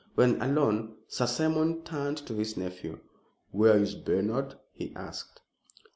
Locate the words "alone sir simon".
0.41-1.83